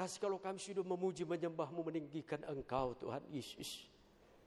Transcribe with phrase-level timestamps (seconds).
[0.00, 3.84] kasih kalau kami sudah memuji menyembahmu meninggikan engkau Tuhan Yesus.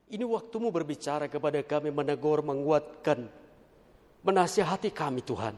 [0.09, 3.29] Ini waktumu berbicara kepada kami menegur, menguatkan,
[4.25, 5.53] menasihati kami Tuhan.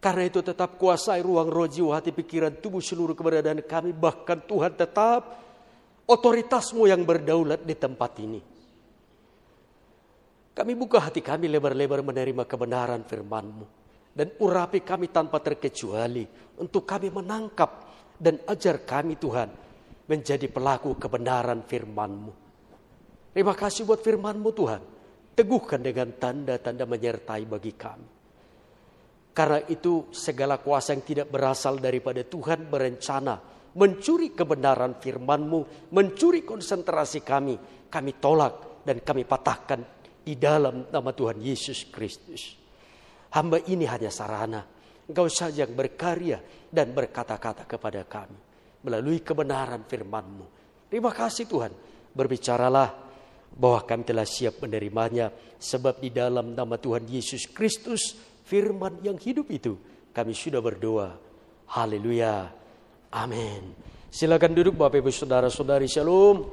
[0.00, 3.92] Karena itu tetap kuasai ruang roh jiwa hati pikiran tubuh seluruh keberadaan kami.
[3.92, 5.36] Bahkan Tuhan tetap
[6.08, 8.40] otoritasmu yang berdaulat di tempat ini.
[10.56, 13.66] Kami buka hati kami lebar-lebar menerima kebenaran firman-Mu.
[14.16, 16.24] Dan urapi kami tanpa terkecuali
[16.56, 17.89] untuk kami menangkap
[18.20, 19.48] dan ajar kami Tuhan
[20.04, 22.32] menjadi pelaku kebenaran firman-Mu.
[23.32, 24.82] Terima kasih buat firman-Mu Tuhan.
[25.32, 28.08] Teguhkan dengan tanda-tanda menyertai bagi kami.
[29.32, 33.40] Karena itu segala kuasa yang tidak berasal daripada Tuhan berencana
[33.78, 37.54] mencuri kebenaran firman-Mu, mencuri konsentrasi kami,
[37.86, 39.80] kami tolak dan kami patahkan
[40.20, 42.58] di dalam nama Tuhan Yesus Kristus.
[43.30, 44.66] Hamba ini hanya sarana.
[45.10, 46.38] Engkau saja yang berkarya
[46.70, 48.38] dan berkata-kata kepada kami
[48.86, 50.46] melalui kebenaran firman-Mu.
[50.86, 51.72] Terima kasih Tuhan.
[52.14, 52.88] Berbicaralah
[53.50, 58.14] bahwa kami telah siap menerimanya sebab di dalam nama Tuhan Yesus Kristus
[58.46, 59.74] firman yang hidup itu
[60.14, 61.14] kami sudah berdoa.
[61.70, 62.50] Haleluya.
[63.14, 63.74] Amin.
[64.10, 65.86] Silakan duduk Bapak Ibu Saudara-saudari.
[65.86, 66.50] Shalom.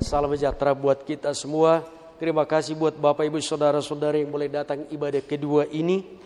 [0.00, 1.84] Salam sejahtera buat kita semua.
[2.16, 6.25] Terima kasih buat Bapak Ibu Saudara-saudari yang boleh datang ibadah kedua ini.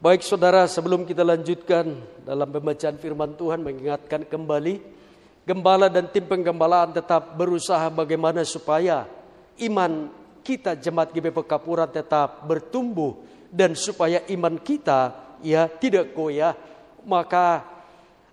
[0.00, 1.92] Baik saudara, sebelum kita lanjutkan
[2.24, 4.80] dalam pembacaan firman Tuhan mengingatkan kembali
[5.44, 9.04] gembala dan tim penggembalaan tetap berusaha bagaimana supaya
[9.60, 10.08] iman
[10.40, 13.20] kita jemaat GBP Kapura tetap bertumbuh
[13.52, 15.12] dan supaya iman kita
[15.44, 16.56] ya tidak goyah
[17.04, 17.60] maka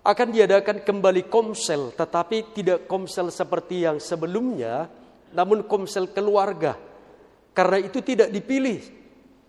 [0.00, 4.88] akan diadakan kembali komsel tetapi tidak komsel seperti yang sebelumnya
[5.36, 6.80] namun komsel keluarga.
[7.52, 8.80] Karena itu tidak dipilih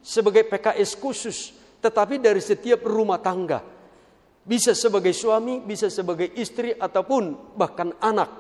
[0.04, 3.64] sebagai PKS khusus, tetapi dari setiap rumah tangga.
[4.44, 8.32] Bisa sebagai suami, bisa sebagai istri, ataupun bahkan anak.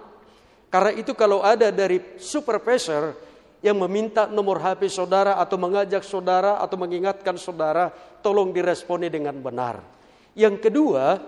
[0.69, 3.17] Karena itu kalau ada dari supervisor
[3.59, 7.91] yang meminta nomor HP saudara atau mengajak saudara atau mengingatkan saudara,
[8.23, 9.83] tolong diresponi dengan benar.
[10.37, 11.19] Yang kedua,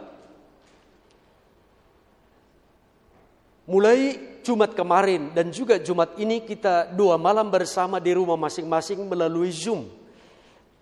[3.67, 9.53] mulai Jumat kemarin dan juga Jumat ini kita dua malam bersama di rumah masing-masing melalui
[9.53, 10.00] Zoom.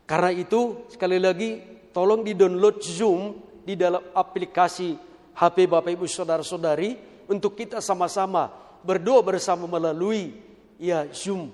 [0.09, 1.61] Karena itu sekali lagi
[1.93, 4.97] tolong di-download Zoom di dalam aplikasi
[5.37, 6.97] HP Bapak Ibu Saudara-saudari
[7.29, 8.49] untuk kita sama-sama
[8.81, 10.33] berdoa bersama melalui
[10.81, 11.53] ya Zoom.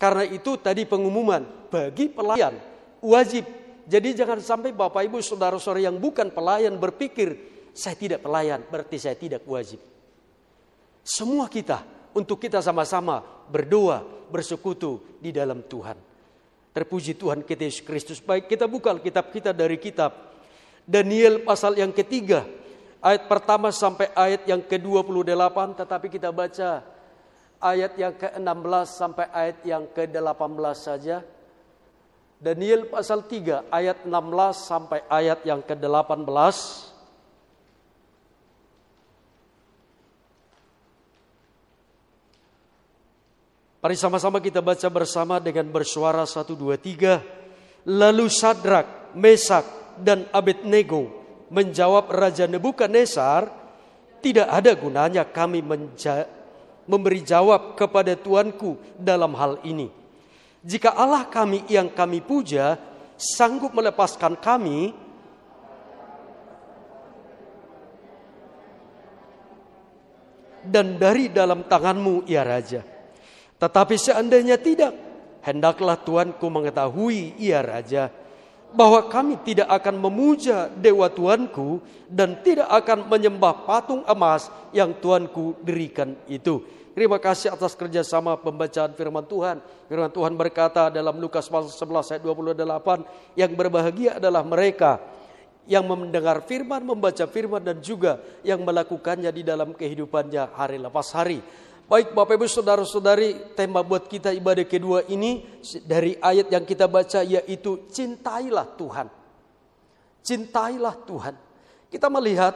[0.00, 2.56] Karena itu tadi pengumuman bagi pelayan
[3.04, 3.44] wajib.
[3.84, 7.36] Jadi jangan sampai Bapak Ibu Saudara-saudara yang bukan pelayan berpikir
[7.76, 9.84] saya tidak pelayan berarti saya tidak wajib.
[11.04, 11.84] Semua kita
[12.16, 13.20] untuk kita sama-sama
[13.52, 14.00] berdoa,
[14.32, 16.11] bersekutu di dalam Tuhan.
[16.72, 18.18] Terpuji Tuhan kita Yesus Kristus.
[18.24, 20.32] Baik kita buka kitab kita dari kitab
[20.88, 22.42] Daniel pasal yang ketiga.
[23.02, 25.78] Ayat pertama sampai ayat yang ke-28.
[25.78, 26.82] Tetapi kita baca
[27.62, 31.22] ayat yang ke-16 sampai ayat yang ke-18 saja.
[32.42, 34.10] Daniel pasal 3 ayat 16
[34.58, 36.91] sampai ayat yang ke-18.
[43.82, 47.18] Mari sama-sama kita baca bersama dengan bersuara satu dua tiga.
[47.82, 51.10] Lalu Sadrak, Mesak, dan Abednego
[51.50, 53.50] menjawab Raja Nebukadnezar,
[54.22, 55.66] tidak ada gunanya kami
[56.86, 59.90] memberi jawab kepada Tuanku dalam hal ini.
[60.62, 62.78] Jika Allah kami yang kami puja
[63.18, 64.94] sanggup melepaskan kami,
[70.70, 72.91] dan dari dalam tanganmu ya Raja
[73.62, 74.90] tetapi seandainya tidak,
[75.46, 78.10] hendaklah Tuanku mengetahui, ia Raja,
[78.74, 81.78] bahwa kami tidak akan memuja dewa Tuanku
[82.10, 86.66] dan tidak akan menyembah patung emas yang Tuanku dirikan itu.
[86.90, 89.62] Terima kasih atas kerjasama pembacaan firman Tuhan.
[89.86, 94.98] Firman Tuhan berkata dalam Lukas pasal 11 ayat 28, yang berbahagia adalah mereka
[95.70, 101.38] yang mendengar firman, membaca firman dan juga yang melakukannya di dalam kehidupannya hari lepas hari.
[101.90, 105.42] Baik Bapak Ibu Saudara-saudari, tema buat kita ibadah kedua ini
[105.82, 109.10] dari ayat yang kita baca yaitu cintailah Tuhan.
[110.22, 111.34] Cintailah Tuhan.
[111.90, 112.54] Kita melihat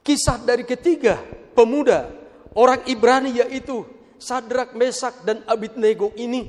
[0.00, 1.20] kisah dari ketiga
[1.52, 2.08] pemuda
[2.56, 3.84] orang Ibrani yaitu
[4.16, 6.48] Sadrak, Mesak dan Abidnego ini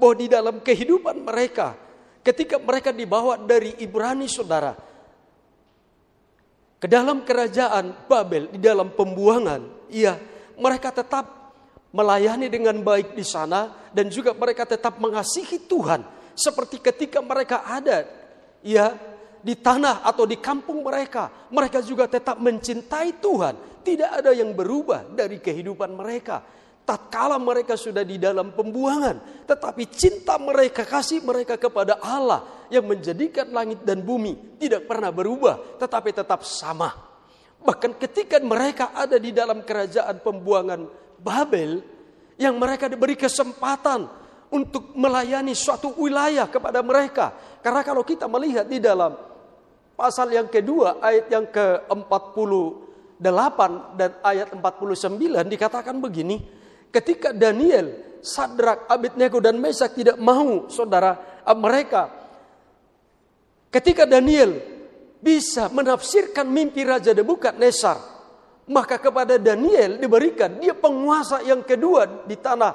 [0.00, 1.76] bahwa di dalam kehidupan mereka
[2.24, 4.72] ketika mereka dibawa dari Ibrani saudara
[6.78, 10.14] ke dalam kerajaan Babel di dalam pembuangan, iya
[10.58, 11.54] mereka tetap
[11.94, 16.04] melayani dengan baik di sana dan juga mereka tetap mengasihi Tuhan
[16.38, 18.06] seperti ketika mereka ada
[18.62, 18.94] ya
[19.42, 23.82] di tanah atau di kampung mereka, mereka juga tetap mencintai Tuhan.
[23.82, 26.44] Tidak ada yang berubah dari kehidupan mereka.
[26.84, 33.44] Tatkala mereka sudah di dalam pembuangan, tetapi cinta mereka, kasih mereka kepada Allah yang menjadikan
[33.52, 37.07] langit dan bumi tidak pernah berubah, tetapi tetap sama.
[37.62, 40.86] Bahkan ketika mereka ada di dalam kerajaan pembuangan
[41.18, 41.82] Babel,
[42.38, 44.06] yang mereka diberi kesempatan
[44.48, 47.34] untuk melayani suatu wilayah kepada mereka.
[47.60, 49.12] Karena kalau kita melihat di dalam
[49.98, 53.58] pasal yang kedua ayat yang ke-48
[53.98, 55.18] dan ayat 49
[55.50, 56.38] dikatakan begini,
[56.94, 57.90] ketika Daniel,
[58.22, 62.06] Sadrak, Abednego dan Mesak tidak mau saudara mereka
[63.74, 64.77] ketika Daniel
[65.18, 67.98] bisa menafsirkan mimpi Raja Nebukadnezar,
[68.70, 72.72] maka kepada Daniel diberikan dia penguasa yang kedua di tanah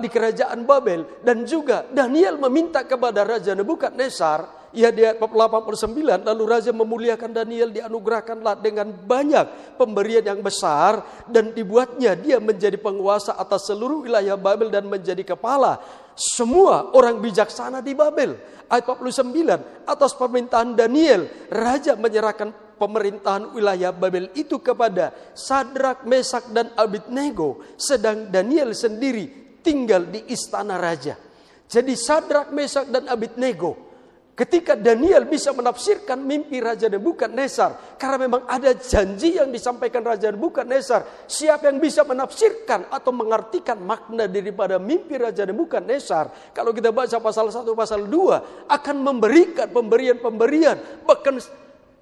[0.00, 1.20] di kerajaan Babel.
[1.20, 7.70] Dan juga Daniel meminta kepada Raja Nebukadnezar ya di ayat 89 lalu raja memuliakan Daniel
[7.70, 14.68] dianugerahkanlah dengan banyak pemberian yang besar dan dibuatnya dia menjadi penguasa atas seluruh wilayah Babel
[14.68, 15.78] dan menjadi kepala
[16.18, 18.34] semua orang bijaksana di Babel
[18.66, 26.74] ayat 49 atas permintaan Daniel raja menyerahkan pemerintahan wilayah Babel itu kepada Sadrak, Mesak dan
[26.74, 31.16] Abednego sedang Daniel sendiri tinggal di istana raja.
[31.64, 33.93] Jadi Sadrak, Mesak dan Abednego
[34.34, 41.06] Ketika Daniel bisa menafsirkan mimpi Raja Nebukadnezar, karena memang ada janji yang disampaikan Raja Nebukadnezar,
[41.30, 47.46] siapa yang bisa menafsirkan atau mengartikan makna daripada mimpi Raja Nebukadnezar, kalau kita baca pasal
[47.46, 51.38] 1 pasal 2 akan memberikan pemberian-pemberian bahkan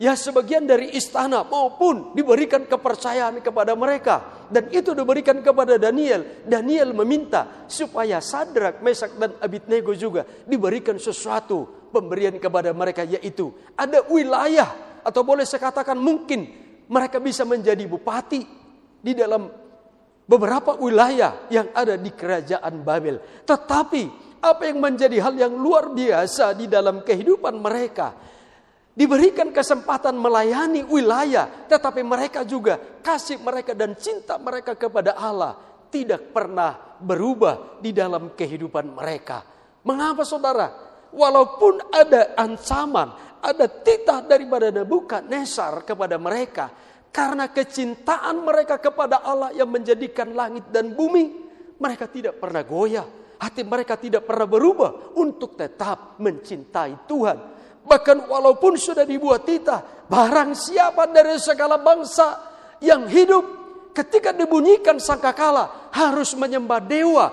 [0.01, 6.45] ya sebagian dari istana maupun diberikan kepercayaan kepada mereka dan itu diberikan kepada Daniel.
[6.45, 14.05] Daniel meminta supaya Sadrak, Mesak dan Abednego juga diberikan sesuatu pemberian kepada mereka yaitu ada
[14.09, 16.49] wilayah atau boleh saya katakan mungkin
[16.89, 18.43] mereka bisa menjadi bupati
[19.03, 19.51] di dalam
[20.29, 23.19] beberapa wilayah yang ada di kerajaan Babel.
[23.45, 24.03] Tetapi
[24.43, 28.15] apa yang menjadi hal yang luar biasa di dalam kehidupan mereka
[28.93, 35.57] diberikan kesempatan melayani wilayah, tetapi mereka juga kasih mereka dan cinta mereka kepada Allah
[35.93, 39.45] tidak pernah berubah di dalam kehidupan mereka.
[39.85, 40.93] Mengapa saudara?
[41.13, 46.73] Walaupun ada ancaman, ada titah daripada Nebukadnezar kepada mereka,
[47.13, 51.45] karena kecintaan mereka kepada Allah yang menjadikan langit dan bumi,
[51.77, 53.05] mereka tidak pernah goyah.
[53.37, 57.39] Hati mereka tidak pernah berubah untuk tetap mencintai Tuhan
[57.83, 62.39] Bahkan walaupun sudah dibuat titah, barang siapa dari segala bangsa
[62.79, 63.45] yang hidup
[63.91, 67.27] ketika dibunyikan sangkakala harus menyembah dewa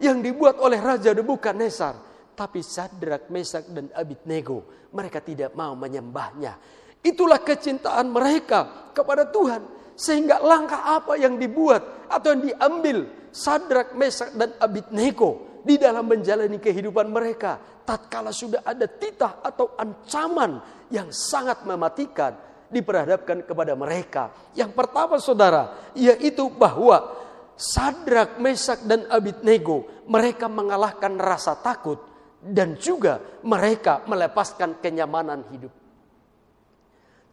[0.00, 2.10] yang dibuat oleh Raja Nebukadnezar.
[2.32, 6.56] Tapi Sadrak, Mesak dan Abednego mereka tidak mau menyembahnya.
[7.04, 9.80] Itulah kecintaan mereka kepada Tuhan.
[9.92, 16.58] Sehingga langkah apa yang dibuat atau yang diambil Sadrak, Mesak dan Abednego di dalam menjalani
[16.58, 20.58] kehidupan mereka tatkala sudah ada titah atau ancaman
[20.90, 22.34] yang sangat mematikan
[22.70, 24.32] diperhadapkan kepada mereka.
[24.56, 27.20] Yang pertama saudara, yaitu bahwa
[27.52, 32.00] Sadrak, Mesak dan Abednego mereka mengalahkan rasa takut
[32.42, 35.70] dan juga mereka melepaskan kenyamanan hidup.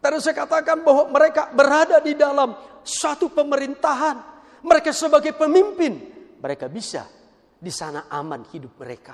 [0.00, 4.40] Tadi saya katakan bahwa mereka berada di dalam satu pemerintahan.
[4.60, 5.96] Mereka sebagai pemimpin,
[6.36, 7.19] mereka bisa
[7.60, 9.12] di sana aman hidup mereka.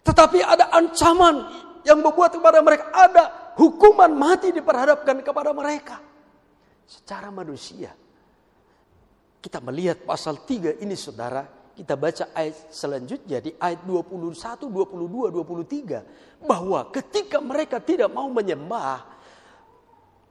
[0.00, 1.36] Tetapi ada ancaman
[1.84, 3.24] yang membuat kepada mereka ada
[3.60, 6.00] hukuman mati diperhadapkan kepada mereka.
[6.88, 7.92] Secara manusia.
[9.42, 11.44] Kita melihat pasal 3 ini saudara.
[11.76, 14.32] Kita baca ayat selanjutnya di ayat 21,
[14.72, 15.28] 22,
[16.40, 16.40] 23.
[16.46, 19.18] Bahwa ketika mereka tidak mau menyembah.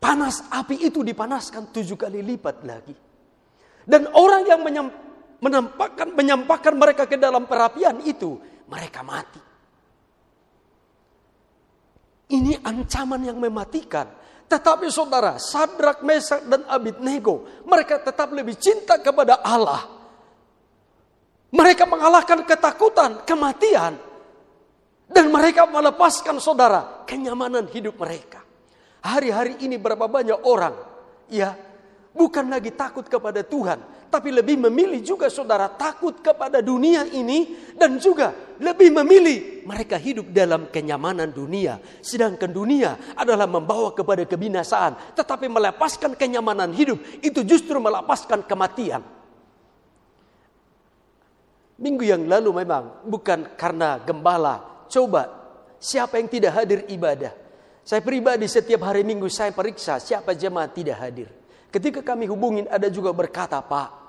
[0.02, 2.96] Panas api itu dipanaskan tujuh kali lipat lagi.
[3.86, 4.62] Dan orang yang
[5.46, 8.42] menampakkan, menyampaikan mereka ke dalam perapian itu.
[8.66, 9.42] Mereka mati.
[12.34, 14.10] Ini ancaman yang mematikan.
[14.50, 19.86] Tetapi saudara, Sadrak, Mesak, dan Abednego, mereka tetap lebih cinta kepada Allah.
[21.54, 23.94] Mereka mengalahkan ketakutan, kematian.
[25.06, 28.42] Dan mereka melepaskan saudara, kenyamanan hidup mereka.
[29.06, 30.74] Hari-hari ini berapa banyak orang,
[31.30, 31.54] ya,
[32.10, 33.78] bukan lagi takut kepada Tuhan,
[34.16, 38.32] tapi lebih memilih juga saudara takut kepada dunia ini dan juga
[38.64, 41.84] lebih memilih mereka hidup dalam kenyamanan dunia.
[42.00, 49.04] Sedangkan dunia adalah membawa kepada kebinasaan, tetapi melepaskan kenyamanan hidup itu justru melepaskan kematian.
[51.76, 55.28] Minggu yang lalu memang bukan karena gembala coba
[55.76, 57.36] siapa yang tidak hadir ibadah.
[57.84, 61.28] Saya pribadi setiap hari minggu saya periksa siapa jemaat tidak hadir.
[61.68, 64.05] Ketika kami hubungin ada juga berkata, Pak,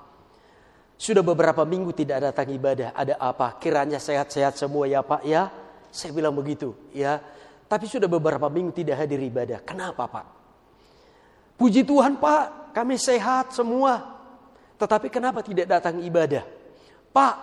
[0.97, 2.91] sudah beberapa minggu tidak datang ibadah.
[2.97, 3.61] Ada apa?
[3.61, 5.53] Kiranya sehat-sehat semua ya Pak ya.
[5.93, 7.21] Saya bilang begitu ya.
[7.69, 9.61] Tapi sudah beberapa minggu tidak hadir ibadah.
[9.61, 10.25] Kenapa Pak?
[11.57, 14.17] Puji Tuhan Pak, kami sehat semua.
[14.77, 16.45] Tetapi kenapa tidak datang ibadah?
[17.13, 17.35] Pak,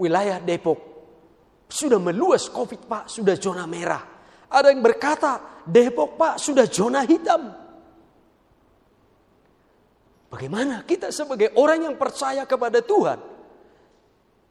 [0.00, 0.90] wilayah Depok
[1.70, 4.02] sudah meluas COVID Pak, sudah zona merah.
[4.50, 7.59] Ada yang berkata, Depok Pak sudah zona hitam.
[10.30, 13.18] Bagaimana kita sebagai orang yang percaya kepada Tuhan?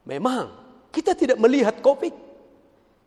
[0.03, 0.45] Memang
[0.91, 2.27] kita tidak melihat COVID.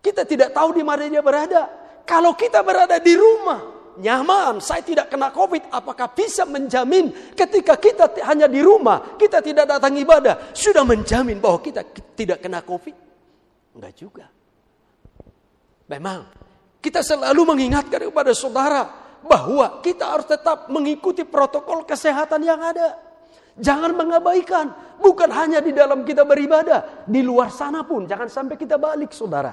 [0.01, 1.69] Kita tidak tahu di mana dia berada.
[2.09, 3.61] Kalau kita berada di rumah,
[4.01, 9.69] nyaman, saya tidak kena COVID, apakah bisa menjamin ketika kita hanya di rumah, kita tidak
[9.69, 11.85] datang ibadah, sudah menjamin bahwa kita
[12.17, 12.97] tidak kena COVID?
[13.77, 14.27] Enggak juga.
[15.93, 16.25] Memang
[16.81, 22.99] kita selalu mengingatkan kepada saudara bahwa kita harus tetap mengikuti protokol kesehatan yang ada.
[23.53, 28.81] Jangan mengabaikan, bukan hanya di dalam kita beribadah, di luar sana pun jangan sampai kita
[28.81, 29.53] balik saudara.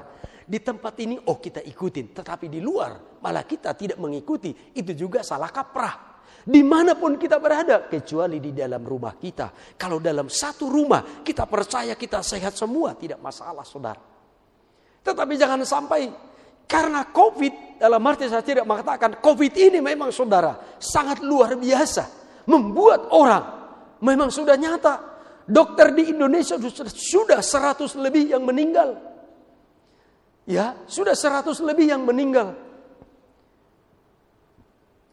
[0.49, 4.49] Di tempat ini oh kita ikutin, tetapi di luar malah kita tidak mengikuti.
[4.73, 6.09] Itu juga salah kaprah.
[6.41, 9.77] Di mana pun kita berada, kecuali di dalam rumah kita.
[9.77, 14.01] Kalau dalam satu rumah kita percaya kita sehat semua, tidak masalah saudara.
[15.05, 16.09] Tetapi jangan sampai
[16.65, 22.19] karena COVID, dalam arti saya tidak mengatakan COVID ini memang saudara sangat luar biasa.
[22.49, 23.45] Membuat orang
[24.03, 25.07] memang sudah nyata.
[25.49, 26.61] Dokter di Indonesia
[26.93, 29.01] sudah 100 lebih yang meninggal.
[30.45, 32.53] Ya, sudah seratus lebih yang meninggal.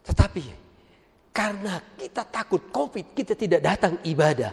[0.04, 0.44] Tetapi
[1.32, 4.52] karena kita takut COVID, kita tidak datang ibadah.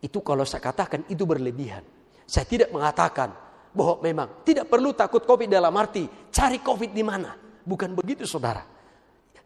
[0.00, 1.84] Itu kalau saya katakan itu berlebihan.
[2.24, 7.30] Saya tidak mengatakan bahwa memang tidak perlu takut COVID dalam arti cari COVID di mana.
[7.60, 8.64] Bukan begitu saudara.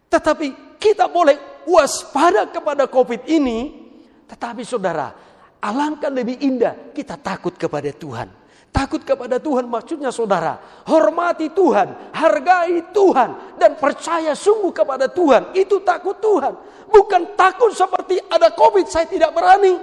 [0.08, 3.82] Tetapi kita boleh waspada kepada COVID ini.
[4.24, 5.12] Tetapi saudara,
[5.60, 8.28] alangkah lebih indah kita takut kepada Tuhan.
[8.74, 10.58] Takut kepada Tuhan maksudnya saudara.
[10.88, 13.58] Hormati Tuhan, hargai Tuhan.
[13.60, 15.54] Dan percaya sungguh kepada Tuhan.
[15.54, 16.58] Itu takut Tuhan.
[16.90, 19.78] Bukan takut seperti ada COVID saya tidak berani.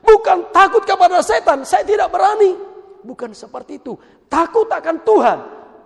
[0.00, 2.71] Bukan takut kepada setan saya tidak berani.
[3.02, 3.98] Bukan seperti itu.
[4.30, 5.38] Takut akan Tuhan.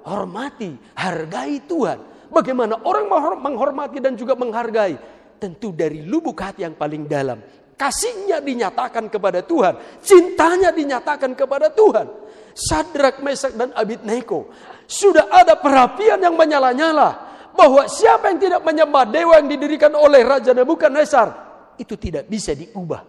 [0.07, 2.31] Hormati, hargai Tuhan.
[2.31, 4.95] Bagaimana orang menghormati dan juga menghargai.
[5.37, 7.41] Tentu dari lubuk hati yang paling dalam.
[7.77, 10.01] Kasihnya dinyatakan kepada Tuhan.
[10.01, 12.09] Cintanya dinyatakan kepada Tuhan.
[12.57, 14.49] Sadrak, Mesak dan Abidnego.
[14.89, 17.37] Sudah ada perapian yang menyala-nyala.
[17.53, 21.29] Bahwa siapa yang tidak menyembah dewa yang didirikan oleh Raja Nebukadnezar.
[21.77, 23.05] Itu tidak bisa diubah.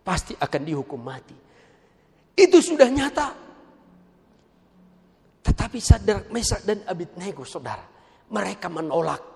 [0.00, 1.51] Pasti akan dihukum mati.
[2.32, 3.28] Itu sudah nyata.
[5.42, 7.84] Tetapi Sadrak, Mesak dan Abidnego saudara.
[8.32, 9.32] Mereka menolak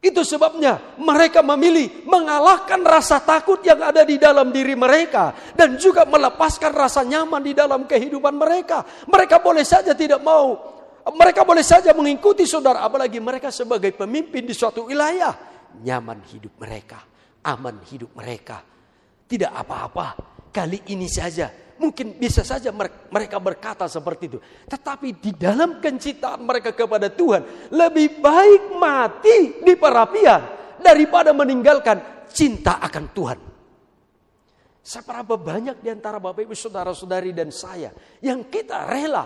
[0.00, 6.08] itu sebabnya mereka memilih mengalahkan rasa takut yang ada di dalam diri mereka dan juga
[6.08, 8.80] melepaskan rasa nyaman di dalam kehidupan mereka.
[9.04, 10.56] Mereka boleh saja tidak mau,
[11.12, 15.36] mereka boleh saja mengikuti saudara, apalagi mereka sebagai pemimpin di suatu wilayah.
[15.84, 17.04] Nyaman hidup mereka,
[17.44, 18.64] aman hidup mereka.
[19.28, 20.16] Tidak apa-apa,
[20.48, 22.68] kali ini saja Mungkin bisa saja
[23.08, 24.38] mereka berkata seperti itu.
[24.68, 27.72] Tetapi di dalam kecintaan mereka kepada Tuhan.
[27.72, 30.60] Lebih baik mati di perapian.
[30.76, 33.38] Daripada meninggalkan cinta akan Tuhan.
[34.84, 37.96] Seberapa banyak di antara Bapak Ibu Saudara-saudari dan saya.
[38.20, 39.24] Yang kita rela.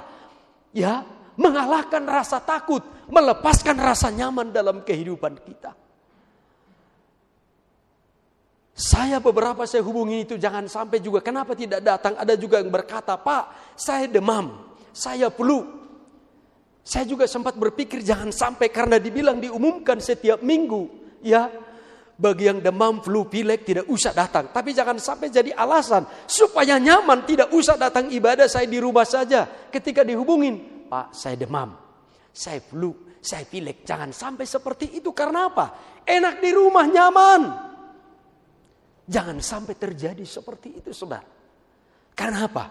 [0.70, 1.02] Ya
[1.34, 2.86] mengalahkan rasa takut.
[3.10, 5.74] Melepaskan rasa nyaman dalam kehidupan kita.
[8.74, 12.18] Saya beberapa saya hubungi itu jangan sampai juga kenapa tidak datang.
[12.18, 15.62] Ada juga yang berkata, Pak saya demam, saya flu.
[16.82, 20.90] Saya juga sempat berpikir jangan sampai karena dibilang diumumkan setiap minggu.
[21.22, 21.48] Ya,
[22.18, 24.50] bagi yang demam, flu, pilek tidak usah datang.
[24.50, 29.46] Tapi jangan sampai jadi alasan supaya nyaman tidak usah datang ibadah saya di rumah saja.
[29.70, 31.78] Ketika dihubungin, Pak saya demam,
[32.34, 32.90] saya flu,
[33.22, 33.86] saya pilek.
[33.86, 35.66] Jangan sampai seperti itu karena apa?
[36.02, 37.42] Enak di rumah nyaman.
[39.04, 41.28] Jangan sampai terjadi seperti itu saudara.
[42.14, 42.64] Karena apa?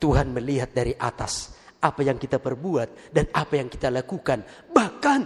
[0.00, 4.42] Tuhan melihat dari atas apa yang kita perbuat dan apa yang kita lakukan.
[4.72, 5.20] Bahkan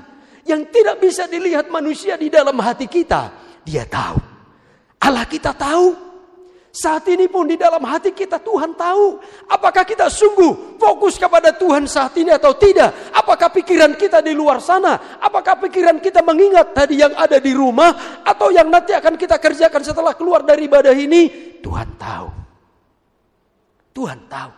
[0.44, 3.32] yang tidak bisa dilihat manusia di dalam hati kita,
[3.64, 4.18] dia tahu.
[5.00, 6.13] Allah kita tahu.
[6.74, 9.22] Saat ini pun di dalam hati kita Tuhan tahu.
[9.46, 13.14] Apakah kita sungguh fokus kepada Tuhan saat ini atau tidak?
[13.14, 15.22] Apakah pikiran kita di luar sana?
[15.22, 18.18] Apakah pikiran kita mengingat tadi yang ada di rumah?
[18.26, 21.54] Atau yang nanti akan kita kerjakan setelah keluar dari ibadah ini?
[21.62, 22.28] Tuhan tahu.
[23.94, 24.52] Tuhan tahu.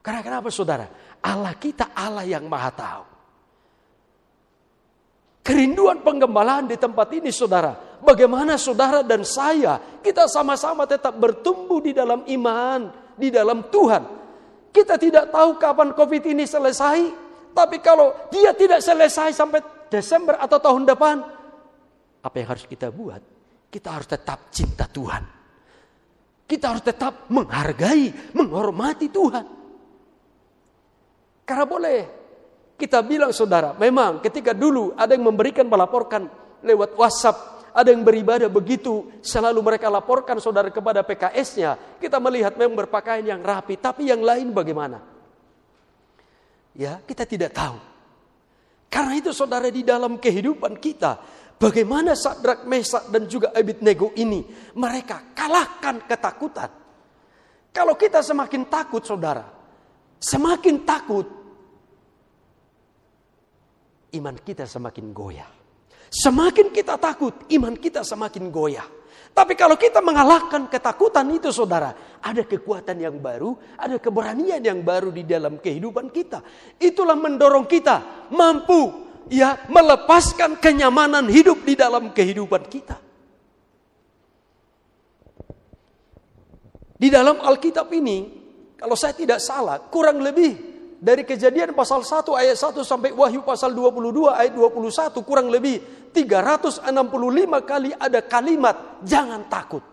[0.00, 0.88] Karena kenapa saudara?
[1.20, 3.04] Allah kita Allah yang maha tahu.
[5.44, 7.87] Kerinduan penggembalaan di tempat ini saudara.
[7.98, 14.02] Bagaimana saudara dan saya kita sama-sama tetap bertumbuh di dalam iman, di dalam Tuhan.
[14.70, 16.98] Kita tidak tahu kapan COVID ini selesai,
[17.50, 21.16] tapi kalau dia tidak selesai sampai Desember atau tahun depan,
[22.22, 23.18] apa yang harus kita buat?
[23.68, 25.24] Kita harus tetap cinta Tuhan.
[26.48, 29.46] Kita harus tetap menghargai, menghormati Tuhan.
[31.44, 31.98] Karena boleh
[32.78, 36.28] kita bilang saudara, memang ketika dulu ada yang memberikan melaporkan
[36.60, 37.36] lewat WhatsApp,
[37.72, 42.00] ada yang beribadah begitu, selalu mereka laporkan saudara kepada PKS-nya.
[42.00, 44.98] Kita melihat memang berpakaian yang rapi, tapi yang lain bagaimana?
[46.78, 47.78] Ya, kita tidak tahu.
[48.88, 51.20] Karena itu saudara di dalam kehidupan kita,
[51.60, 54.46] bagaimana Sadrak, Mesak dan juga Abednego ini,
[54.78, 56.70] mereka kalahkan ketakutan.
[57.68, 59.44] Kalau kita semakin takut saudara,
[60.16, 61.28] semakin takut,
[64.16, 65.57] iman kita semakin goyah.
[66.08, 68.88] Semakin kita takut, iman kita semakin goyah.
[69.38, 75.14] Tapi kalau kita mengalahkan ketakutan itu saudara, ada kekuatan yang baru, ada keberanian yang baru
[75.14, 76.42] di dalam kehidupan kita.
[76.80, 82.98] Itulah mendorong kita mampu ya melepaskan kenyamanan hidup di dalam kehidupan kita.
[86.98, 88.26] Di dalam Alkitab ini,
[88.74, 93.70] kalau saya tidak salah, kurang lebih dari kejadian pasal 1 ayat 1 sampai Wahyu pasal
[93.70, 95.78] 22 ayat 21 kurang lebih
[96.10, 96.88] 365
[97.62, 99.84] kali ada kalimat jangan takut.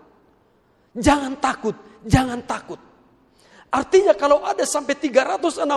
[0.96, 1.76] Jangan takut,
[2.08, 2.80] jangan takut.
[3.76, 5.68] Artinya kalau ada sampai 365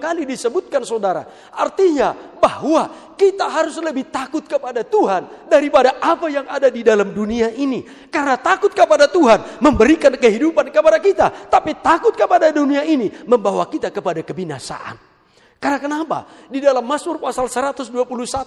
[0.00, 1.28] kali disebutkan saudara.
[1.52, 7.52] Artinya bahwa kita harus lebih takut kepada Tuhan daripada apa yang ada di dalam dunia
[7.52, 7.84] ini.
[8.08, 11.52] Karena takut kepada Tuhan memberikan kehidupan kepada kita.
[11.52, 15.13] Tapi takut kepada dunia ini membawa kita kepada kebinasaan.
[15.58, 16.18] Karena kenapa?
[16.50, 17.88] Di dalam Mazmur pasal 121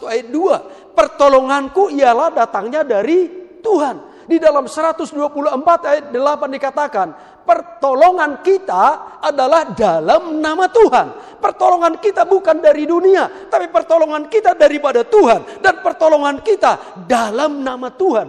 [0.05, 0.93] ayat 2.
[0.93, 3.25] Pertolonganku ialah datangnya dari
[3.59, 4.27] Tuhan.
[4.27, 5.15] Di dalam 124
[5.87, 7.07] ayat 8 dikatakan,
[7.47, 11.39] pertolongan kita adalah dalam nama Tuhan.
[11.39, 17.87] Pertolongan kita bukan dari dunia, tapi pertolongan kita daripada Tuhan dan pertolongan kita dalam nama
[17.87, 18.27] Tuhan.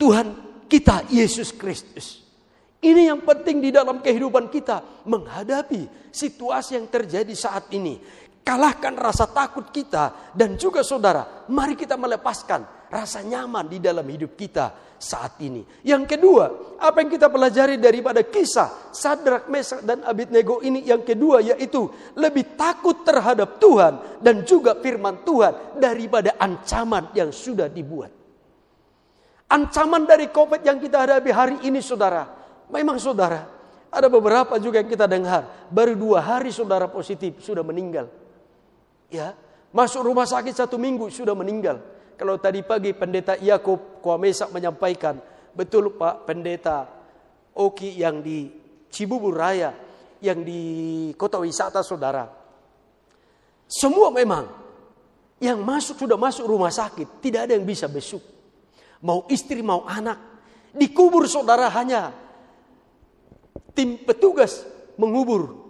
[0.00, 0.26] Tuhan
[0.72, 2.17] kita Yesus Kristus.
[2.78, 7.98] Ini yang penting di dalam kehidupan kita menghadapi situasi yang terjadi saat ini.
[8.46, 14.38] Kalahkan rasa takut kita dan juga saudara, mari kita melepaskan rasa nyaman di dalam hidup
[14.38, 15.66] kita saat ini.
[15.82, 16.44] Yang kedua,
[16.78, 22.54] apa yang kita pelajari daripada kisah Sadrak, Mesak dan Abednego ini yang kedua yaitu lebih
[22.56, 28.14] takut terhadap Tuhan dan juga firman Tuhan daripada ancaman yang sudah dibuat.
[29.50, 32.37] Ancaman dari Covid yang kita hadapi hari ini saudara,
[32.68, 33.48] memang saudara,
[33.88, 38.12] ada beberapa juga yang kita dengar, baru dua hari saudara positif sudah meninggal.
[39.08, 39.32] Ya,
[39.72, 41.80] masuk rumah sakit satu minggu sudah meninggal.
[42.18, 45.16] Kalau tadi pagi pendeta Yakob Kuamesak menyampaikan,
[45.56, 46.84] betul Pak pendeta
[47.56, 48.52] Oki yang di
[48.92, 49.72] Cibubur Raya,
[50.20, 50.60] yang di
[51.14, 52.28] kota wisata saudara.
[53.64, 54.44] Semua memang
[55.38, 58.20] yang masuk sudah masuk rumah sakit, tidak ada yang bisa besuk.
[58.98, 60.18] Mau istri, mau anak.
[60.74, 62.10] Dikubur saudara hanya
[63.78, 64.66] tim petugas
[64.98, 65.68] mengubur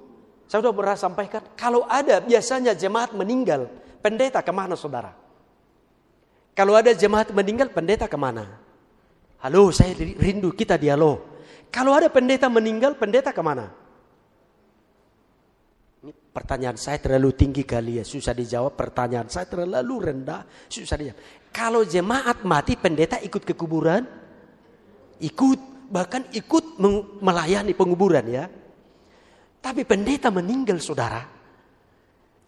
[0.48, 3.68] saya sudah pernah sampaikan, kalau ada biasanya jemaat meninggal,
[4.00, 5.12] pendeta ke mana saudara?
[6.56, 8.56] Kalau ada jemaat meninggal, pendeta ke mana?
[9.44, 11.20] Halo, saya rindu kita dialog.
[11.68, 13.68] Kalau ada pendeta meninggal, pendeta ke mana?
[16.00, 18.72] Ini pertanyaan saya terlalu tinggi kali ya, susah dijawab.
[18.72, 21.20] Pertanyaan saya terlalu rendah, susah dijawab.
[21.52, 24.08] Kalau jemaat mati, pendeta ikut ke kuburan?
[25.20, 26.76] Ikut, bahkan ikut
[27.24, 28.44] melayani penguburan ya.
[29.58, 31.24] Tapi pendeta meninggal saudara.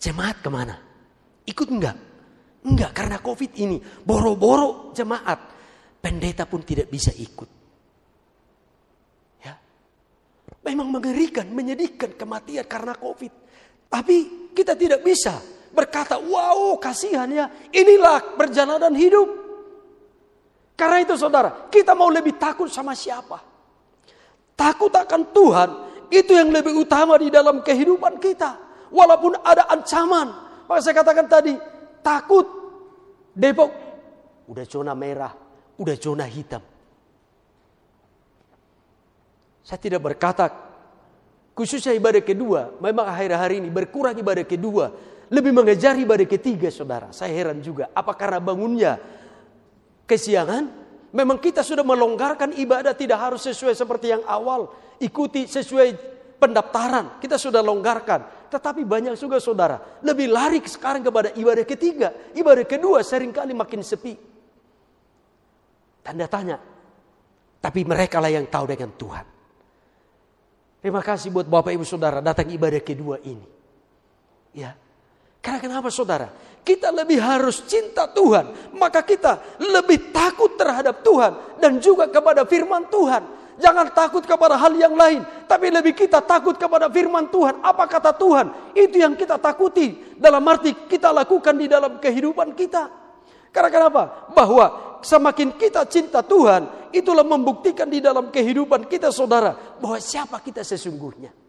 [0.00, 0.76] Jemaat ke mana?
[1.44, 1.96] Ikut enggak?
[2.64, 3.80] Enggak karena covid ini.
[3.80, 5.40] Boro-boro jemaat.
[6.00, 7.50] Pendeta pun tidak bisa ikut.
[9.44, 9.52] Ya.
[10.64, 13.32] Memang mengerikan, menyedihkan kematian karena covid.
[13.90, 15.36] Tapi kita tidak bisa
[15.74, 17.50] berkata, wow kasihan ya.
[17.74, 19.39] Inilah perjalanan hidup.
[20.80, 23.36] Karena itu saudara, kita mau lebih takut sama siapa?
[24.56, 25.70] Takut akan Tuhan
[26.08, 28.56] itu yang lebih utama di dalam kehidupan kita.
[28.88, 30.28] Walaupun ada ancaman.
[30.64, 31.52] Maka saya katakan tadi,
[32.00, 32.48] takut.
[33.36, 33.70] Depok,
[34.48, 35.30] udah zona merah,
[35.76, 36.64] udah zona hitam.
[39.62, 40.50] Saya tidak berkata,
[41.54, 44.90] khususnya ibadah kedua, memang akhir hari ini berkurang ibadah kedua.
[45.30, 47.14] Lebih mengejar ibadah ketiga saudara.
[47.14, 49.19] Saya heran juga, apa karena bangunnya
[50.10, 50.66] kesiangan?
[51.14, 54.70] Memang kita sudah melonggarkan ibadah tidak harus sesuai seperti yang awal
[55.02, 55.94] ikuti sesuai
[56.38, 57.18] pendaftaran.
[57.18, 58.50] Kita sudah longgarkan.
[58.50, 62.10] Tetapi banyak juga saudara lebih lari sekarang kepada ibadah ketiga.
[62.34, 64.14] Ibadah kedua sering kali makin sepi.
[66.02, 66.58] Tanda tanya.
[67.60, 69.26] Tapi mereka lah yang tahu dengan Tuhan.
[70.80, 73.44] Terima kasih buat Bapak Ibu Saudara datang ibadah kedua ini.
[74.56, 74.74] Ya.
[75.40, 76.28] Karena kenapa saudara?
[76.60, 78.76] Kita lebih harus cinta Tuhan.
[78.76, 81.56] Maka kita lebih takut terhadap Tuhan.
[81.56, 83.40] Dan juga kepada firman Tuhan.
[83.60, 85.24] Jangan takut kepada hal yang lain.
[85.48, 87.64] Tapi lebih kita takut kepada firman Tuhan.
[87.64, 88.76] Apa kata Tuhan?
[88.76, 90.16] Itu yang kita takuti.
[90.20, 92.92] Dalam arti kita lakukan di dalam kehidupan kita.
[93.48, 94.02] Karena kenapa?
[94.36, 96.92] Bahwa semakin kita cinta Tuhan.
[96.92, 99.56] Itulah membuktikan di dalam kehidupan kita saudara.
[99.80, 101.39] Bahwa siapa kita sesungguhnya.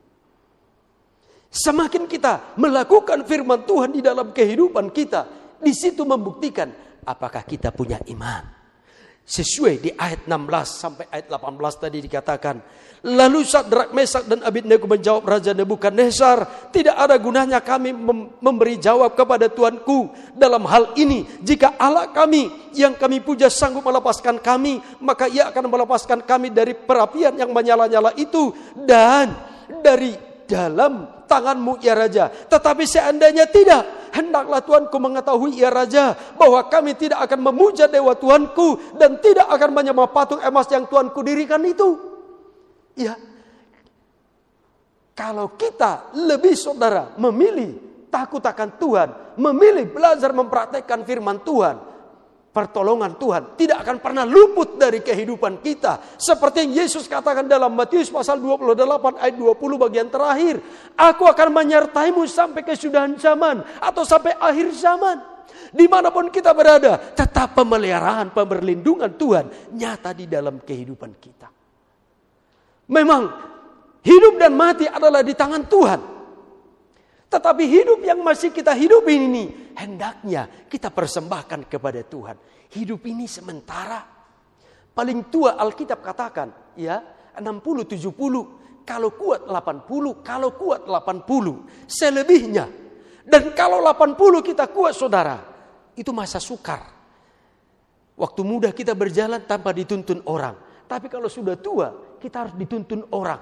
[1.52, 5.28] Semakin kita melakukan firman Tuhan di dalam kehidupan kita.
[5.60, 6.72] Di situ membuktikan
[7.04, 8.64] apakah kita punya iman.
[9.22, 10.32] Sesuai di ayat 16
[10.66, 12.56] sampai ayat 18 tadi dikatakan.
[13.04, 17.92] Lalu Sadrak, Mesak dan Abednego menjawab Raja Nebukadnezar, tidak ada gunanya kami
[18.40, 21.28] memberi jawab kepada Tuanku dalam hal ini.
[21.44, 26.74] Jika Allah kami yang kami puja sanggup melepaskan kami, maka ia akan melepaskan kami dari
[26.74, 28.56] perapian yang menyala-nyala itu
[28.88, 29.36] dan
[29.84, 32.28] dari dalam tanganmu ya Raja.
[32.28, 39.00] Tetapi seandainya tidak, hendaklah Tuanku mengetahui ya Raja bahwa kami tidak akan memuja dewa Tuanku
[39.00, 41.96] dan tidak akan menyembah patung emas yang Tuanku dirikan itu.
[43.00, 43.16] Ya.
[45.16, 47.80] Kalau kita lebih saudara memilih
[48.12, 49.10] takut akan Tuhan,
[49.40, 51.91] memilih belajar mempraktekkan firman Tuhan,
[52.52, 56.20] pertolongan Tuhan tidak akan pernah luput dari kehidupan kita.
[56.20, 60.60] Seperti yang Yesus katakan dalam Matius pasal 28 ayat 20 bagian terakhir.
[61.00, 65.18] Aku akan menyertaimu sampai kesudahan zaman atau sampai akhir zaman.
[65.72, 71.48] Di mana pun kita berada, tetap pemeliharaan, pemberlindungan Tuhan nyata di dalam kehidupan kita.
[72.92, 73.24] Memang
[74.04, 76.00] hidup dan mati adalah di tangan Tuhan.
[77.32, 82.36] Tetapi hidup yang masih kita hidup ini hendaknya kita persembahkan kepada Tuhan.
[82.76, 84.04] Hidup ini sementara.
[84.92, 87.00] Paling tua Alkitab katakan, ya,
[87.40, 92.68] 60 70, kalau kuat 80, kalau kuat 80, selebihnya.
[93.24, 95.40] Dan kalau 80 kita kuat Saudara,
[95.96, 96.84] itu masa sukar.
[98.20, 100.60] Waktu muda kita berjalan tanpa dituntun orang.
[100.84, 103.40] Tapi kalau sudah tua, kita harus dituntun orang.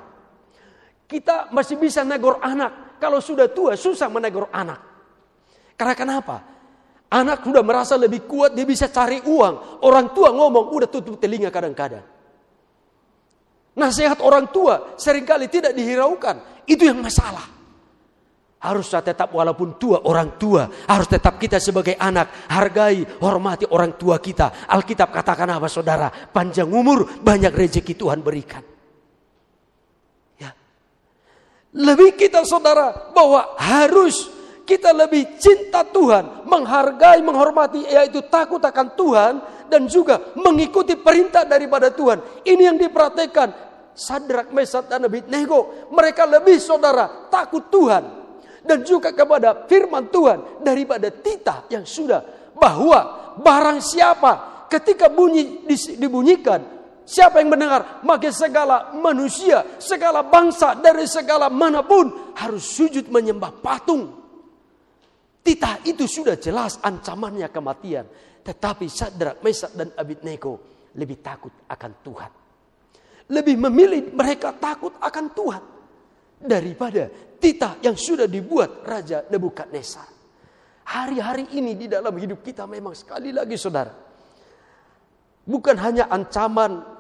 [1.10, 4.80] Kita masih bisa negor anak, kalau sudah tua susah menegur anak.
[5.80, 6.38] Karena kenapa?
[7.10, 9.82] Anak sudah merasa lebih kuat, dia bisa cari uang.
[9.82, 12.06] Orang tua ngomong, udah tutup telinga kadang-kadang.
[13.74, 16.68] Nasihat orang tua sering kali tidak dihiraukan.
[16.70, 17.48] Itu yang masalah.
[18.60, 20.68] Harus tetap walaupun tua orang tua.
[20.68, 22.52] Harus tetap kita sebagai anak.
[22.52, 24.68] Hargai, hormati orang tua kita.
[24.68, 26.12] Alkitab katakan apa saudara?
[26.12, 28.62] Panjang umur, banyak rezeki Tuhan berikan.
[31.70, 34.30] Lebih kita saudara bahwa harus
[34.66, 39.34] kita lebih cinta Tuhan, menghargai, menghormati, yaitu takut akan Tuhan
[39.70, 42.46] dan juga mengikuti perintah daripada Tuhan.
[42.46, 43.50] Ini yang diperhatikan
[43.94, 45.90] Sadrak, Mesat dan Abednego.
[45.94, 48.02] Mereka lebih saudara takut Tuhan
[48.66, 52.22] dan juga kepada firman Tuhan daripada titah yang sudah
[52.54, 55.66] bahwa barang siapa ketika bunyi
[55.98, 56.79] dibunyikan
[57.10, 58.06] Siapa yang mendengar?
[58.06, 64.14] Maka segala manusia, segala bangsa dari segala mana pun harus sujud menyembah patung.
[65.42, 68.06] Titah itu sudah jelas ancamannya kematian.
[68.46, 70.62] Tetapi Sadrak, Mesak dan Abednego
[70.94, 72.32] lebih takut akan Tuhan.
[73.34, 75.64] Lebih memilih mereka takut akan Tuhan.
[76.46, 77.10] Daripada
[77.42, 80.06] titah yang sudah dibuat Raja Nebukadnezar.
[80.94, 83.94] Hari-hari ini di dalam hidup kita memang sekali lagi saudara.
[85.50, 86.99] Bukan hanya ancaman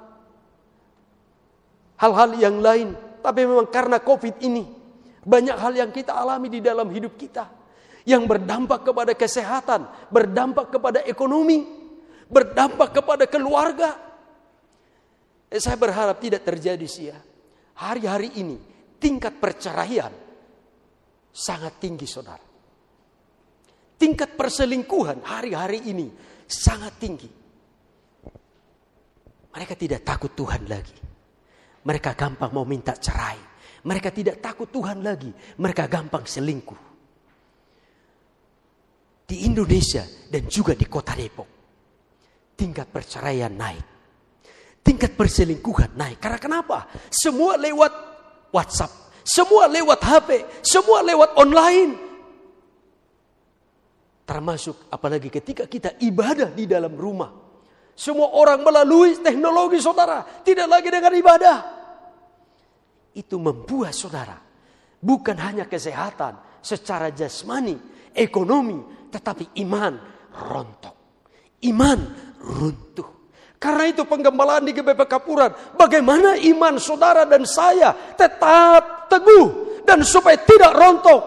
[2.00, 2.96] hal-hal yang lain.
[3.20, 4.64] Tapi memang karena COVID ini,
[5.24, 7.52] banyak hal yang kita alami di dalam hidup kita.
[8.08, 11.68] Yang berdampak kepada kesehatan, berdampak kepada ekonomi,
[12.32, 14.00] berdampak kepada keluarga.
[15.52, 17.20] Eh, saya berharap tidak terjadi sih ya.
[17.80, 18.58] Hari-hari ini
[18.98, 20.10] tingkat perceraian
[21.30, 22.48] sangat tinggi saudara.
[24.00, 26.08] Tingkat perselingkuhan hari-hari ini
[26.48, 27.30] sangat tinggi.
[29.50, 31.09] Mereka tidak takut Tuhan lagi.
[31.86, 33.40] Mereka gampang mau minta cerai.
[33.86, 35.32] Mereka tidak takut Tuhan lagi.
[35.60, 36.82] Mereka gampang selingkuh.
[39.30, 41.50] Di Indonesia dan juga di kota Depok.
[42.58, 43.86] Tingkat perceraian naik.
[44.84, 46.18] Tingkat perselingkuhan naik.
[46.20, 46.90] Karena kenapa?
[47.08, 47.94] Semua lewat
[48.52, 48.92] WhatsApp.
[49.24, 50.30] Semua lewat HP.
[50.66, 51.94] Semua lewat online.
[54.28, 57.49] Termasuk apalagi ketika kita ibadah di dalam rumah
[58.00, 60.24] semua orang melalui teknologi saudara.
[60.24, 61.58] Tidak lagi dengan ibadah.
[63.12, 64.40] Itu membuat saudara.
[65.04, 66.48] Bukan hanya kesehatan.
[66.60, 67.80] secara jasmani,
[68.12, 69.96] ekonomi, tetapi iman
[70.28, 70.96] rontok.
[71.64, 72.00] Iman
[72.36, 73.32] runtuh.
[73.56, 75.56] Karena itu penggembalaan di GBP Kapuran.
[75.80, 79.80] Bagaimana iman saudara dan saya tetap teguh.
[79.88, 81.22] Dan supaya tidak rontok.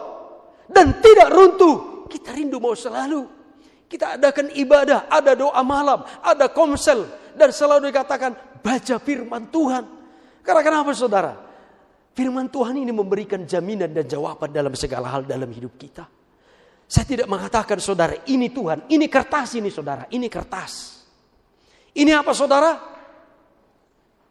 [0.68, 2.04] Dan tidak runtuh.
[2.12, 3.41] Kita rindu mau selalu.
[3.92, 5.12] Kita adakan ibadah.
[5.12, 6.00] Ada doa malam.
[6.24, 7.04] Ada komsel.
[7.36, 8.32] Dan selalu dikatakan
[8.64, 9.84] baca firman Tuhan.
[10.40, 11.36] Karena kenapa saudara?
[12.16, 16.08] Firman Tuhan ini memberikan jaminan dan jawaban dalam segala hal dalam hidup kita.
[16.88, 21.00] Saya tidak mengatakan saudara ini Tuhan, ini kertas ini saudara, ini kertas.
[21.96, 22.76] Ini apa saudara?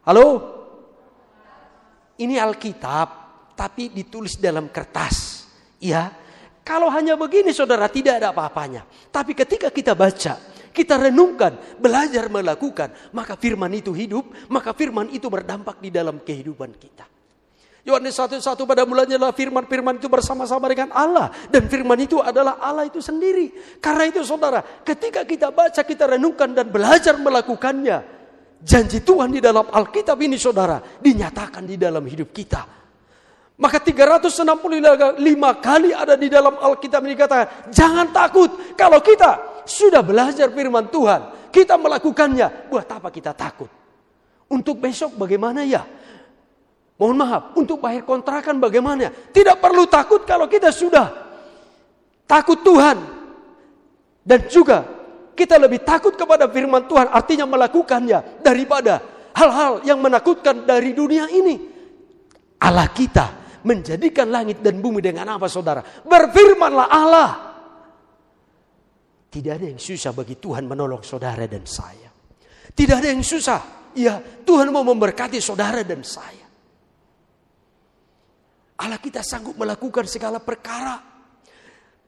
[0.06, 0.28] Halo?
[2.21, 3.10] Ini Alkitab,
[3.58, 5.50] tapi ditulis dalam kertas.
[5.82, 6.20] Ya,
[6.71, 8.88] kalau hanya begini saudara tidak ada apa-apanya.
[9.12, 10.39] Tapi ketika kita baca,
[10.71, 16.71] kita renungkan, belajar melakukan, maka firman itu hidup, maka firman itu berdampak di dalam kehidupan
[16.79, 17.03] kita.
[17.84, 22.88] Yohanes 1:1 pada mulanya adalah firman-firman itu bersama-sama dengan Allah dan firman itu adalah Allah
[22.88, 23.51] itu sendiri.
[23.84, 27.99] Karena itu saudara, ketika kita baca, kita renungkan dan belajar melakukannya,
[28.63, 32.80] janji Tuhan di dalam Alkitab ini saudara dinyatakan di dalam hidup kita.
[33.62, 34.41] Maka 365
[35.62, 41.54] kali ada di dalam Alkitab ini kata, jangan takut kalau kita sudah belajar firman Tuhan,
[41.54, 43.69] kita melakukannya, buat apa kita takut?
[44.50, 45.86] Untuk besok bagaimana ya?
[46.97, 49.13] Mohon maaf, untuk bayar kontrakan bagaimana?
[49.30, 51.13] Tidak perlu takut kalau kita sudah
[52.26, 52.97] takut Tuhan.
[54.26, 54.89] Dan juga
[55.38, 59.06] kita lebih takut kepada firman Tuhan, artinya melakukannya daripada
[59.38, 61.69] hal-hal yang menakutkan dari dunia ini.
[62.58, 65.82] Allah kita menjadikan langit dan bumi dengan apa saudara?
[65.84, 67.32] Berfirmanlah Allah.
[69.32, 72.12] Tidak ada yang susah bagi Tuhan menolong saudara dan saya.
[72.71, 73.91] Tidak ada yang susah.
[73.95, 76.47] Ya, Tuhan mau memberkati saudara dan saya.
[78.82, 81.11] Allah kita sanggup melakukan segala perkara.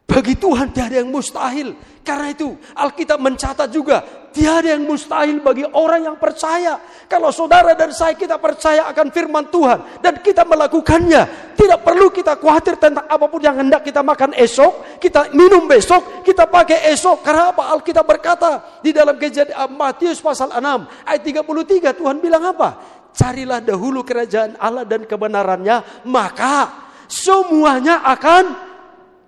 [0.03, 1.73] Bagi Tuhan tiada yang mustahil.
[2.03, 4.03] Karena itu Alkitab mencatat juga
[4.35, 6.75] tiada yang mustahil bagi orang yang percaya.
[7.07, 12.35] Kalau saudara dan saya kita percaya akan firman Tuhan dan kita melakukannya, tidak perlu kita
[12.35, 17.23] khawatir tentang apa pun yang hendak kita makan esok, kita minum besok, kita pakai esok.
[17.23, 17.71] Karena apa?
[17.71, 22.69] Alkitab berkata di dalam kejadian Matius pasal 6 ayat 33 Tuhan bilang apa?
[23.13, 28.72] carilah dahulu kerajaan Allah dan kebenarannya, maka semuanya akan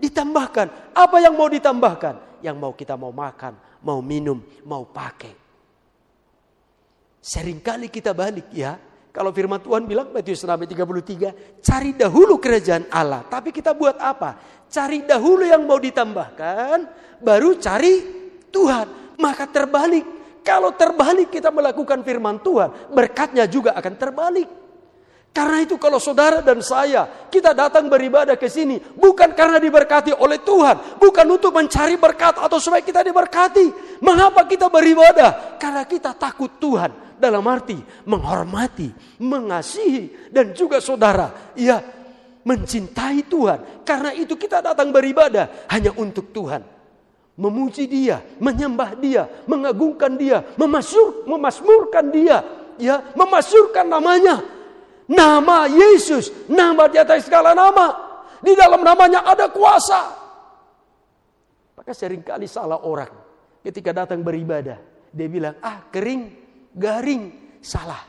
[0.10, 0.94] ditambahkan.
[0.94, 2.40] Apa yang mau ditambahkan?
[2.46, 5.34] Yang mau kita mau makan, mau minum, mau pakai.
[7.20, 8.78] Seringkali kita balik ya.
[9.10, 13.24] Kalau firman Tuhan bilang Matius 6 33, cari dahulu kerajaan Allah.
[13.26, 14.38] Tapi kita buat apa?
[14.68, 16.84] Cari dahulu yang mau ditambahkan,
[17.24, 18.04] baru cari
[18.52, 19.16] Tuhan.
[19.16, 20.04] Maka terbalik
[20.46, 24.46] kalau terbalik kita melakukan firman Tuhan, berkatnya juga akan terbalik.
[25.36, 30.40] Karena itu kalau saudara dan saya, kita datang beribadah ke sini, bukan karena diberkati oleh
[30.40, 34.00] Tuhan, bukan untuk mencari berkat atau supaya kita diberkati.
[34.00, 35.60] Mengapa kita beribadah?
[35.60, 37.04] Karena kita takut Tuhan.
[37.20, 37.76] Dalam arti
[38.08, 41.84] menghormati, mengasihi, dan juga saudara, ya
[42.48, 43.84] mencintai Tuhan.
[43.84, 46.64] Karena itu kita datang beribadah hanya untuk Tuhan
[47.36, 52.40] memuji dia, menyembah dia, mengagungkan dia, memasur, memasmurkan dia,
[52.80, 54.55] ya, memasurkan namanya.
[55.06, 57.94] Nama Yesus, nama di atas segala nama.
[58.42, 60.02] Di dalam namanya ada kuasa.
[61.78, 63.10] Maka sering kali salah orang
[63.62, 64.78] ketika datang beribadah.
[65.14, 66.24] Dia bilang, ah kering,
[66.74, 68.02] garing, salah.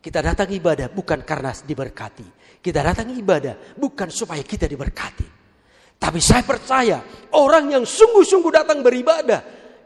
[0.00, 2.60] Kita datang ibadah bukan karena diberkati.
[2.60, 5.40] Kita datang ibadah bukan supaya kita diberkati.
[6.00, 7.04] Tapi saya percaya
[7.36, 9.40] orang yang sungguh-sungguh datang beribadah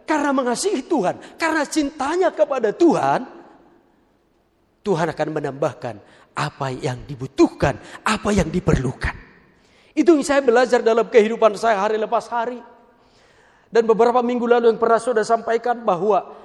[0.06, 3.43] karena mengasihi Tuhan, karena cintanya kepada Tuhan,
[4.84, 5.94] Tuhan akan menambahkan
[6.36, 9.16] apa yang dibutuhkan, apa yang diperlukan.
[9.96, 12.60] Itu yang saya belajar dalam kehidupan saya hari lepas hari.
[13.72, 16.44] Dan beberapa minggu lalu yang pernah sudah sampaikan bahwa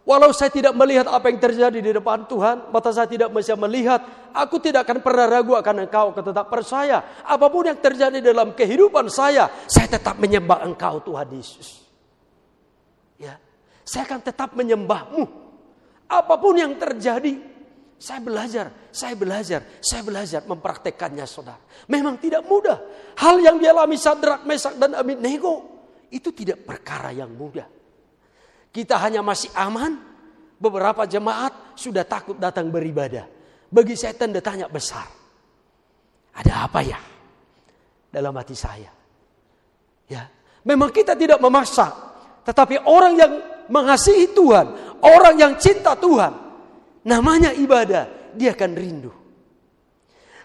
[0.00, 4.00] Walau saya tidak melihat apa yang terjadi di depan Tuhan, mata saya tidak bisa melihat,
[4.32, 7.20] aku tidak akan pernah ragu akan engkau, aku tetap percaya.
[7.20, 11.84] Apa pun yang terjadi dalam kehidupan saya, saya tetap menyembah engkau Tuhan Yesus.
[13.20, 13.36] Ya,
[13.84, 15.22] saya akan tetap menyembahmu.
[16.08, 17.36] Apa pun yang terjadi,
[18.00, 21.60] saya belajar, saya belajar, saya belajar mempraktekannya saudara.
[21.92, 22.80] Memang tidak mudah.
[23.20, 27.68] Hal yang dialami Sadrak, Mesak, dan Abednego, itu tidak perkara yang mudah.
[28.72, 30.08] Kita hanya masih aman.
[30.56, 33.28] Beberapa jemaat sudah takut datang beribadah.
[33.68, 35.04] Bagi saya tanda tanya besar.
[36.36, 37.00] Ada apa ya?
[38.08, 38.88] Dalam hati saya.
[40.08, 40.24] Ya,
[40.64, 41.92] memang kita tidak memaksa.
[42.48, 43.32] Tetapi orang yang
[43.68, 46.49] mengasihi Tuhan, orang yang cinta Tuhan,
[47.06, 49.12] namanya ibadah, dia akan rindu.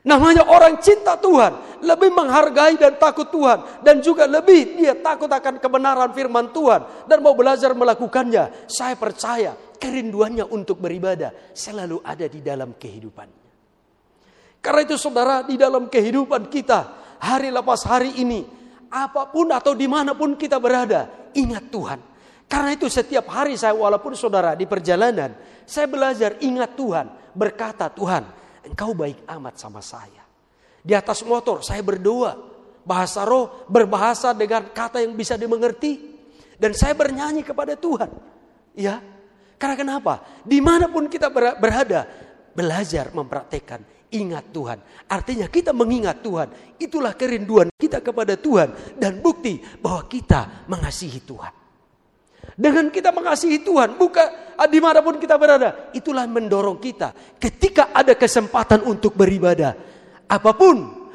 [0.05, 3.81] Namanya orang cinta Tuhan, lebih menghargai dan takut Tuhan.
[3.81, 7.09] Dan juga lebih dia takut akan kebenaran firman Tuhan.
[7.09, 8.69] Dan mau belajar melakukannya.
[8.69, 13.43] Saya percaya kerinduannya untuk beribadah selalu ada di dalam kehidupannya.
[14.61, 16.79] Karena itu saudara di dalam kehidupan kita.
[17.25, 18.45] Hari lepas hari ini.
[18.93, 21.33] Apa pun atau di mana pun kita berada.
[21.33, 21.99] Ingat Tuhan.
[22.45, 25.33] Karena itu setiap hari saya walaupun saudara di perjalanan.
[25.65, 27.05] Saya belajar ingat Tuhan.
[27.33, 28.23] Berkata Tuhan
[28.69, 30.23] engkau baik amat sama saya.
[30.85, 32.53] Di atas motor saya berdoa.
[32.85, 36.13] Bahasa roh berbahasa dengan kata yang bisa dimengerti.
[36.55, 38.13] Dan saya bernyanyi kepada Tuhan.
[38.77, 39.01] Ya,
[39.57, 40.21] karena kenapa?
[40.45, 42.05] Di mana pun kita berada,
[42.53, 43.81] belajar mempraktekkan
[44.13, 44.79] ingat Tuhan.
[45.11, 46.77] Artinya kita mengingat Tuhan.
[46.79, 48.95] Itulah kerinduan kita kepada Tuhan.
[48.95, 51.64] Dan bukti bahwa kita mengasihi Tuhan.
[52.55, 54.27] Dengan kita mengasihi Tuhan, bukan
[54.71, 55.91] di mana pun kita berada.
[55.91, 57.11] Itulah mendorong kita.
[57.35, 59.75] Ketika ada kesempatan untuk beribadah,
[60.31, 61.05] apa pun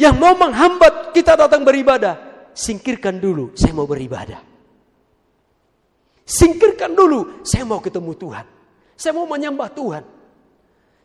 [0.00, 4.40] yang mau menghambat kita datang beribadah, singkirkan dulu, saya mau beribadah.
[6.24, 8.46] Singkirkan dulu, saya mau ketemu Tuhan.
[8.96, 10.04] Saya mau menyembah Tuhan.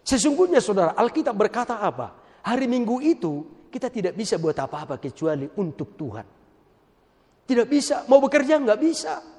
[0.01, 2.39] Sesungguhnya saudara, Alkitab berkata apa?
[2.41, 6.25] Hari Minggu itu kita tidak bisa buat apa-apa kecuali untuk Tuhan.
[7.45, 9.30] Tidak bisa, mau bekerja nggak bisa.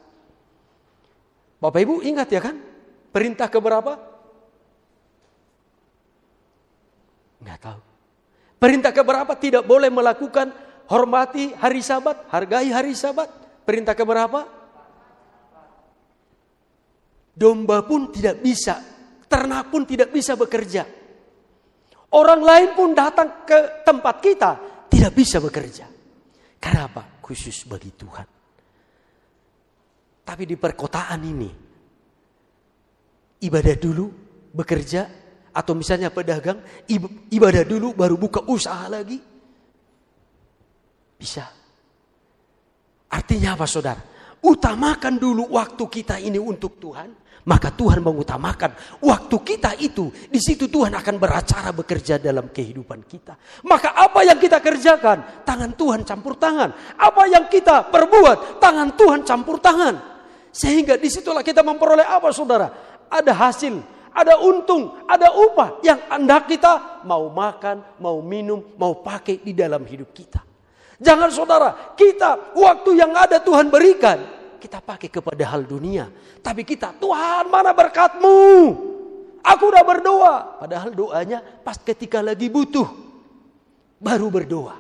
[1.63, 2.59] Bapak Ibu ingat ya kan?
[3.15, 3.95] Perintah keberapa?
[7.39, 7.81] Nggak tahu.
[8.59, 10.51] Perintah keberapa tidak boleh melakukan
[10.91, 13.31] hormati hari sabat, hargai hari sabat.
[13.63, 14.43] Perintah keberapa?
[17.31, 18.83] Domba pun tidak bisa,
[19.31, 20.83] ternak pun tidak bisa bekerja.
[22.13, 24.51] Orang lain pun datang ke tempat kita
[24.91, 25.87] tidak bisa bekerja.
[26.59, 27.23] Kenapa?
[27.23, 28.32] Khusus bagi Tuhan.
[30.23, 31.51] Tapi di perkotaan ini,
[33.43, 34.07] ibadah dulu,
[34.55, 35.03] bekerja,
[35.53, 36.65] atau misalnya pedagang
[37.29, 39.21] ibadah dulu baru buka usaha lagi.
[41.21, 41.45] Bisa.
[43.13, 44.01] Artinya apa saudara?
[44.43, 47.23] Utamakan dulu waktu kita ini untuk Tuhan.
[47.43, 50.15] Maka Tuhan mengutamakan waktu kita itu.
[50.31, 53.35] Di situ Tuhan akan beracara bekerja dalam kehidupan kita.
[53.67, 56.71] Maka apa yang kita kerjakan, tangan Tuhan campur tangan.
[56.95, 60.12] Apa yang kita perbuat, tangan Tuhan campur tangan.
[60.53, 62.69] Sehingga di situlah kita memperoleh apa saudara?
[63.09, 63.81] Ada hasil
[64.13, 69.83] ada untung, ada upah yang anda kita mau makan, mau minum, mau pakai di dalam
[69.89, 70.45] hidup kita.
[71.03, 74.23] Jangan saudara, kita waktu yang ada Tuhan berikan,
[74.61, 76.07] kita pakai kepada hal dunia.
[76.39, 78.39] Tapi kita, Tuhan mana berkatmu?
[79.43, 80.63] Aku udah berdoa.
[80.63, 82.87] Padahal doanya pas ketika lagi butuh.
[83.99, 84.79] Baru berdoa.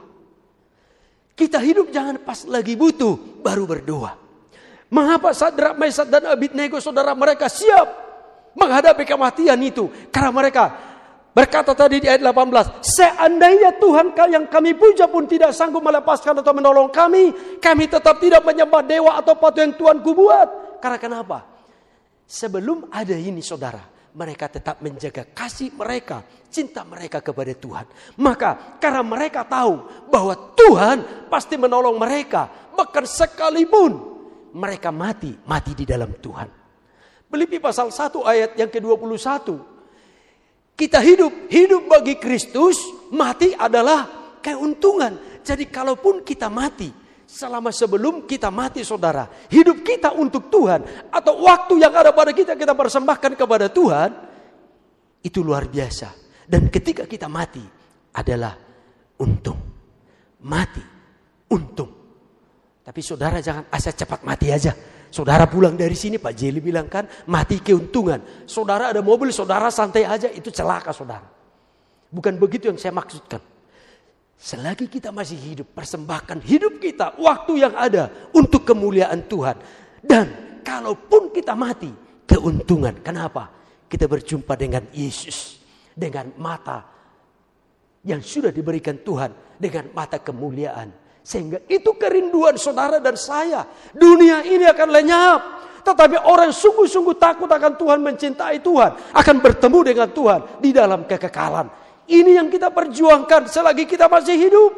[1.34, 4.21] Kita hidup jangan pas lagi butuh, baru berdoa.
[4.92, 7.88] Mengapa Sadrak, Mesad dan Abidnego saudara mereka siap
[8.52, 9.88] menghadapi kematian itu.
[10.12, 10.64] Karena mereka
[11.32, 16.52] berkata tadi di ayat 18, seandainya Tuhan yang kami puja pun tidak sanggup melepaskan atau
[16.52, 20.48] menolong kami, kami tetap tidak menyembah dewa atau patung yang Tuhan kubuat.
[20.84, 21.38] Karena kenapa?
[22.28, 23.80] Sebelum ada ini saudara,
[24.12, 26.20] mereka tetap menjaga kasih mereka,
[26.52, 27.88] cinta mereka kepada Tuhan.
[28.20, 34.11] Maka karena mereka tahu bahwa Tuhan pasti menolong mereka, bahkan sekalipun
[34.52, 36.48] mereka mati, mati di dalam Tuhan.
[37.32, 39.56] Filipi pasal 1 ayat yang ke-21.
[40.76, 42.76] Kita hidup, hidup bagi Kristus,
[43.08, 45.40] mati adalah keuntungan.
[45.40, 46.92] Jadi kalaupun kita mati,
[47.24, 52.52] selama sebelum kita mati saudara, hidup kita untuk Tuhan, atau waktu yang ada pada kita
[52.52, 54.10] kita persembahkan kepada Tuhan,
[55.24, 56.12] itu luar biasa.
[56.44, 57.64] Dan ketika kita mati
[58.12, 58.52] adalah
[59.16, 59.60] untung.
[60.44, 60.84] Mati,
[61.48, 62.01] untung.
[62.82, 64.74] Tapi saudara jangan asal cepat mati aja.
[65.12, 68.48] Saudara pulang dari sini Pak Jeli bilang kan mati keuntungan.
[68.48, 71.28] Saudara ada mobil, saudara santai aja itu celaka saudara.
[72.10, 73.38] Bukan begitu yang saya maksudkan.
[74.34, 79.54] Selagi kita masih hidup, persembahkan hidup kita, waktu yang ada untuk kemuliaan Tuhan.
[80.02, 81.94] Dan kalaupun kita mati,
[82.26, 82.98] keuntungan.
[83.06, 83.46] Kenapa?
[83.86, 85.62] Kita berjumpa dengan Yesus.
[85.94, 86.82] Dengan mata
[88.02, 89.30] yang sudah diberikan Tuhan.
[89.60, 93.62] Dengan mata kemuliaan sehingga itu kerinduan saudara dan saya.
[93.94, 95.40] Dunia ini akan lenyap.
[95.82, 99.14] Tetapi orang sungguh-sungguh takut akan Tuhan, mencintai Tuhan.
[99.14, 101.66] Akan bertemu dengan Tuhan di dalam kekekalan.
[102.06, 104.72] Ini yang kita perjuangkan selagi kita masih hidup.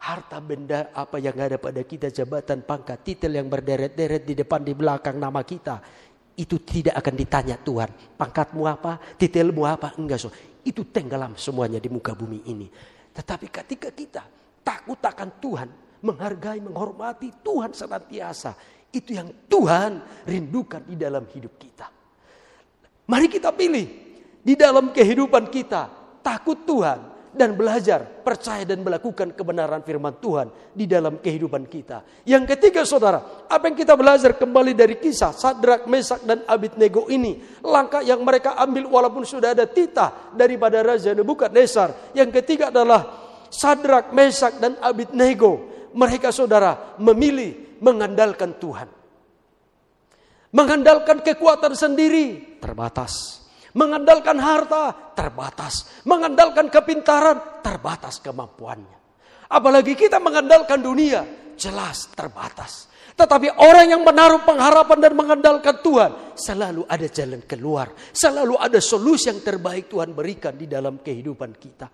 [0.00, 4.72] Harta benda apa yang ada pada kita, jabatan, pangkat, titel yang berderet-deret di depan, di
[4.72, 5.76] belakang nama kita.
[6.40, 8.16] Itu tidak akan ditanya Tuhan.
[8.16, 10.32] Pangkatmu apa, titelmu apa, enggak so.
[10.64, 12.64] Itu tenggelam semuanya di muka bumi ini.
[13.12, 14.39] Tetapi ketika kita
[14.70, 15.68] takut akan Tuhan,
[16.06, 18.54] menghargai, menghormati Tuhan senantiasa.
[18.94, 21.90] Itu yang Tuhan rindukan di dalam hidup kita.
[23.10, 23.86] Mari kita pilih
[24.38, 25.90] di dalam kehidupan kita
[26.22, 32.26] takut Tuhan dan belajar, percaya dan melakukan kebenaran firman Tuhan di dalam kehidupan kita.
[32.26, 37.38] Yang ketiga saudara, apa yang kita belajar kembali dari kisah Sadrak, Mesak dan Abidnego ini.
[37.62, 42.14] Langkah yang mereka ambil walaupun sudah ada titah daripada Raja Nebukadnezar.
[42.18, 43.19] Yang ketiga adalah
[43.50, 45.68] Sadrak, Mesak dan Abidnego.
[45.92, 48.88] Mereka saudara memilih mengandalkan Tuhan.
[50.50, 53.40] Mengandalkan kekuatan sendiri terbatas
[53.70, 58.98] Mengandalkan harta terbatas, mengandalkan kepintaran terbatas kemampuannya.
[59.46, 61.22] Apalagi kita mengandalkan dunia,
[61.54, 62.90] jelas terbatas.
[63.14, 69.30] Tetapi orang yang menaruh pengharapan dan mengandalkan Tuhan, selalu ada jalan keluar, selalu ada solusi
[69.30, 71.86] yang terbaik Tuhan berikan di dalam kehidupan kita.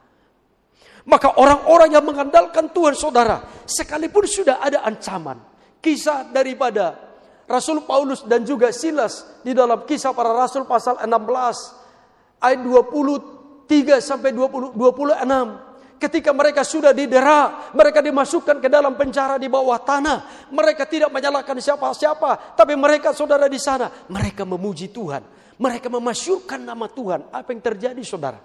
[1.07, 5.39] Maka orang-orang yang mengandalkan Tuhan saudara, sekalipun sudah ada ancaman,
[5.79, 6.99] kisah daripada
[7.47, 14.35] Rasul Paulus dan juga Silas di dalam kisah para rasul pasal 16 ayat 23 sampai
[14.35, 20.51] 20, 26 ketika mereka sudah didera, mereka dimasukkan ke dalam penjara di bawah tanah.
[20.53, 25.25] Mereka tidak menyalahkan siapa-siapa, tapi mereka saudara di sana, mereka memuji Tuhan.
[25.57, 27.33] Mereka memasyurkan nama Tuhan.
[27.33, 28.37] Apa yang terjadi saudara?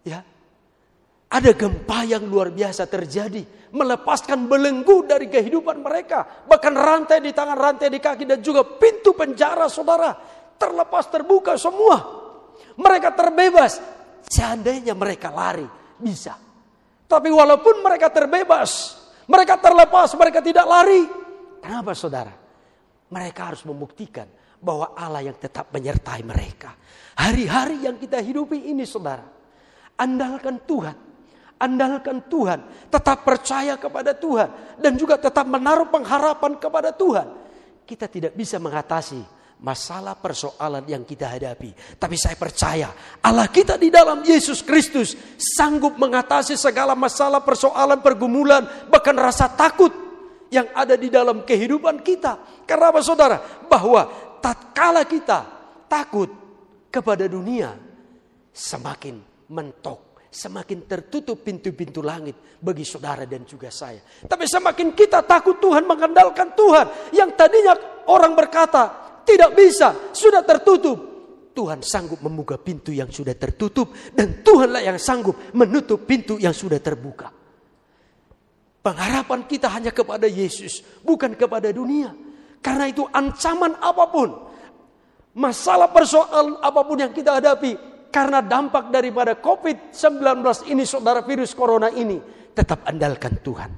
[0.00, 0.24] Ya,
[1.30, 7.54] ada gempa yang luar biasa terjadi, melepaskan belenggu dari kehidupan mereka, bahkan rantai di tangan,
[7.54, 10.10] rantai di kaki dan juga pintu penjara saudara
[10.58, 12.18] terlepas terbuka semua.
[12.74, 13.78] Mereka terbebas.
[14.26, 15.66] Seandainya mereka lari,
[16.02, 16.34] bisa.
[17.06, 18.98] Tapi walaupun mereka terbebas,
[19.30, 21.06] mereka terlepas, mereka tidak lari.
[21.62, 22.34] Kenapa saudara?
[23.06, 24.26] Mereka harus membuktikan
[24.58, 26.74] bahwa Allah yang tetap menyertai mereka.
[27.22, 29.26] Hari-hari yang kita hidupi ini saudara,
[29.94, 31.09] andalkan Tuhan
[31.60, 37.28] andalkan Tuhan, tetap percaya kepada Tuhan, dan juga tetap menaruh pengharapan kepada Tuhan.
[37.84, 39.20] Kita tidak bisa mengatasi
[39.60, 42.00] masalah persoalan yang kita hadapi.
[42.00, 42.88] Tapi saya percaya
[43.20, 49.92] Allah kita di dalam Yesus Kristus sanggup mengatasi segala masalah persoalan pergumulan bahkan rasa takut
[50.48, 52.64] yang ada di dalam kehidupan kita.
[52.64, 53.36] Karena apa saudara?
[53.68, 54.08] Bahwa
[54.40, 55.46] tatkala kita
[55.86, 56.32] takut
[56.88, 57.76] kepada dunia
[58.50, 59.20] semakin
[59.52, 63.98] mentok semakin tertutup pintu-pintu langit bagi saudara dan juga saya.
[64.00, 67.74] Tapi semakin kita takut Tuhan mengandalkan Tuhan yang tadinya
[68.06, 68.82] orang berkata
[69.26, 71.10] tidak bisa, sudah tertutup.
[71.50, 76.78] Tuhan sanggup membuka pintu yang sudah tertutup dan Tuhanlah yang sanggup menutup pintu yang sudah
[76.78, 77.26] terbuka.
[78.80, 82.14] Pengharapan kita hanya kepada Yesus, bukan kepada dunia.
[82.62, 84.30] Karena itu ancaman apa pun,
[85.36, 87.76] masalah persoalan apa pun yang kita hadapi,
[88.10, 92.18] karena dampak daripada COVID-19 ini, saudara virus corona ini,
[92.50, 93.70] tetap andalkan Tuhan.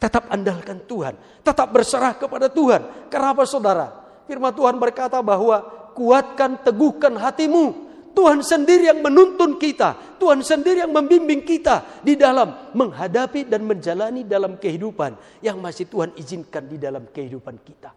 [0.00, 1.44] Tetap andalkan Tuhan.
[1.44, 3.12] Tetap berserah kepada Tuhan.
[3.12, 3.92] Kenapa saudara?
[4.24, 5.60] Firman Tuhan berkata bahwa
[5.92, 7.88] kuatkan, teguhkan hatimu.
[8.16, 10.16] Tuhan sendiri yang menuntun kita.
[10.16, 16.16] Tuhan sendiri yang membimbing kita di dalam menghadapi dan menjalani dalam kehidupan yang masih Tuhan
[16.18, 17.90] izinkan di dalam kehidupan kita.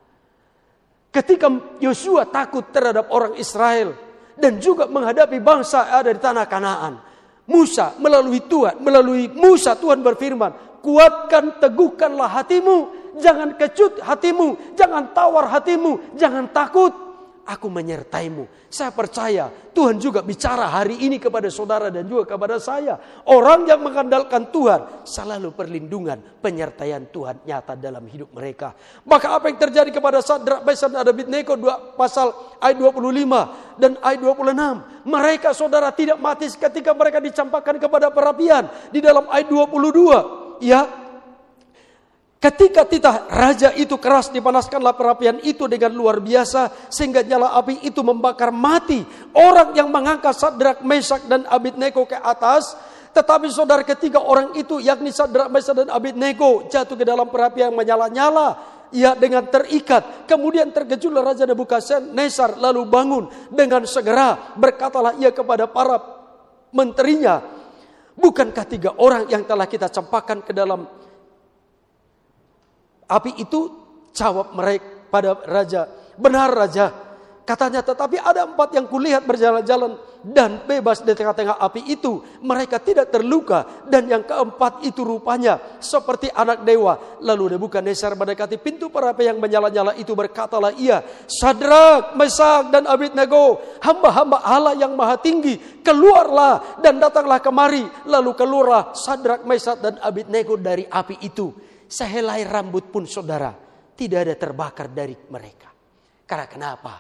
[1.11, 1.47] Ketika
[1.81, 6.93] Yosua takut terhadap orang Israel, dan juga menghadapi bangsa yang ada di tanah Kanaan.
[7.49, 12.77] Musa melalui Tuhan, melalui Musa Tuhan berfirman, kuatkan teguhkanlah hatimu,
[13.19, 17.10] jangan kecut hatimu, jangan tawar hatimu, jangan takut
[17.51, 18.71] aku menyertaimu.
[18.71, 22.95] Saya percaya Tuhan juga bicara hari ini kepada saudara dan juga kepada saya.
[23.27, 28.71] Orang yang mengandalkan Tuhan selalu perlindungan, penyertaian Tuhan nyata dalam hidup mereka.
[29.03, 32.31] Maka apa yang terjadi kepada Sadrak, Mesan, dan Abednego dua pasal
[32.63, 35.03] ayat 25 dan ayat 26.
[35.11, 38.71] Mereka saudara tidak mati ketika mereka dicampakkan kepada perapian.
[38.95, 40.61] Di dalam ayat 22.
[40.61, 41.00] Ya,
[42.41, 48.01] Ketika titah raja itu keras dipanaskanlah perapian itu dengan luar biasa sehingga nyala api itu
[48.01, 49.05] membakar mati
[49.37, 52.73] orang yang mengangkat Sadrak, Mesak dan Abednego ke atas.
[53.13, 57.77] Tetapi saudara ketiga orang itu yakni Sadrak, Mesak dan Abednego jatuh ke dalam perapian yang
[57.77, 58.57] menyala-nyala.
[58.89, 60.25] Ia dengan terikat.
[60.25, 66.01] Kemudian terkejutlah Raja Nebukadnezar lalu bangun dengan segera berkatalah ia kepada para
[66.73, 67.37] menterinya.
[68.17, 70.89] Bukankah tiga orang yang telah kita campakkan ke dalam
[73.11, 73.67] Api itu
[74.15, 77.11] jawab mereka pada raja, benar raja.
[77.41, 82.21] Katanya tetapi ada empat yang kulihat berjalan-jalan dan bebas di tengah-tengah api itu.
[82.39, 87.19] Mereka tidak terluka dan yang keempat itu rupanya seperti anak dewa.
[87.19, 94.45] Lalu Nebukadnezar mendekati pintu perapi yang menyala-nyala itu berkatalah ia, Sadrak, Mesak dan Abednego, hamba-hamba
[94.45, 97.83] Allah yang maha tinggi, keluarlah dan datanglah kemari.
[98.05, 103.51] Lalu keluarlah Sadrak, Mesak dan Abednego dari api itu sehelai rambut pun saudara
[103.91, 105.67] tidak ada terbakar dari mereka.
[106.23, 106.93] Karena kenapa?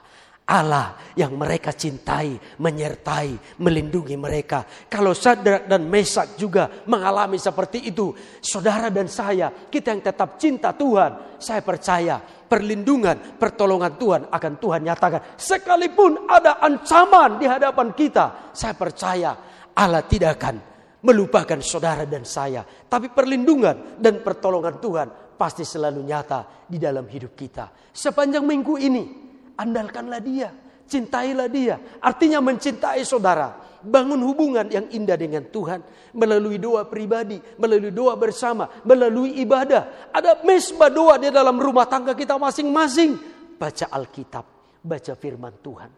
[0.51, 4.67] Allah yang mereka cintai, menyertai, melindungi mereka.
[4.91, 8.11] Kalau Sadrak dan Mesak juga mengalami seperti itu,
[8.43, 14.81] saudara dan saya, kita yang tetap cinta Tuhan, saya percaya perlindungan, pertolongan Tuhan akan Tuhan
[14.83, 15.21] nyatakan.
[15.39, 19.31] Sekalipun ada ancaman di hadapan kita, saya percaya
[19.71, 20.70] Allah tidak akan
[21.01, 22.65] melupakan saudara dan saya.
[22.65, 27.89] Tapi perlindungan dan pertolongan Tuhan pasti selalu nyata di dalam hidup kita.
[27.89, 29.03] Sepanjang minggu ini,
[29.57, 30.49] andalkanlah dia,
[30.85, 31.75] cintailah dia.
[32.01, 33.69] Artinya mencintai saudara.
[33.81, 35.81] Bangun hubungan yang indah dengan Tuhan
[36.13, 40.13] melalui doa pribadi, melalui doa bersama, melalui ibadah.
[40.13, 43.17] Ada mesbah doa di dalam rumah tangga kita masing-masing.
[43.57, 44.45] Baca Alkitab,
[44.85, 45.89] baca firman Tuhan.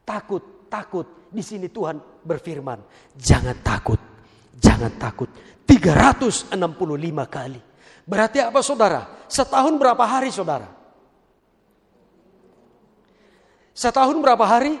[0.00, 1.28] Takut, takut.
[1.28, 4.00] Di sini Tuhan berfirman, jangan takut,
[4.56, 5.28] jangan takut.
[5.66, 6.54] 365
[7.26, 7.60] kali.
[8.06, 9.26] Berarti apa saudara?
[9.26, 10.70] Setahun berapa hari saudara?
[13.76, 14.78] Setahun berapa hari?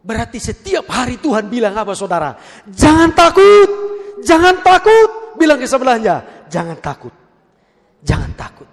[0.00, 2.36] Berarti setiap hari Tuhan bilang apa saudara?
[2.68, 3.70] Jangan takut,
[4.24, 5.36] jangan takut.
[5.36, 7.12] Bilang ke sebelahnya, jangan takut,
[8.04, 8.68] jangan takut.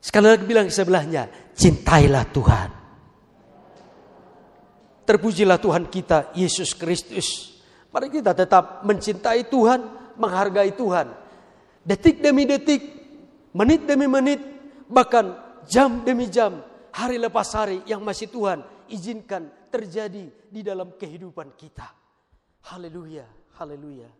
[0.00, 2.83] Sekali lagi bilang ke sebelahnya, cintailah Tuhan.
[5.04, 7.60] Terpujilah Tuhan kita, Yesus Kristus.
[7.92, 9.80] Mari kita tetap mencintai Tuhan,
[10.16, 11.12] menghargai Tuhan.
[11.84, 12.80] Detik demi detik,
[13.52, 14.40] menit demi menit,
[14.88, 15.36] bahkan
[15.68, 21.84] jam demi jam, hari lepas hari yang masih Tuhan izinkan terjadi di dalam kehidupan kita.
[22.72, 23.28] Haleluya,
[23.60, 24.08] haleluya.